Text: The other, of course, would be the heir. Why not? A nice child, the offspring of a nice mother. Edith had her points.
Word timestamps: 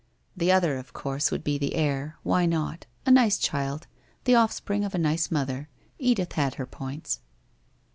The 0.35 0.51
other, 0.51 0.77
of 0.77 0.93
course, 0.93 1.29
would 1.29 1.43
be 1.43 1.59
the 1.59 1.75
heir. 1.75 2.17
Why 2.23 2.47
not? 2.47 2.87
A 3.05 3.11
nice 3.11 3.37
child, 3.37 3.85
the 4.23 4.33
offspring 4.33 4.83
of 4.83 4.95
a 4.95 4.97
nice 4.97 5.29
mother. 5.29 5.69
Edith 5.99 6.33
had 6.33 6.55
her 6.55 6.65
points. 6.65 7.19